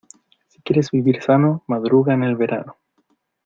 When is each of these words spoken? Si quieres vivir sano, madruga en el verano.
Si 0.47 0.59
quieres 0.63 0.89
vivir 0.89 1.21
sano, 1.21 1.63
madruga 1.67 2.15
en 2.15 2.23
el 2.23 2.35
verano. 2.35 2.75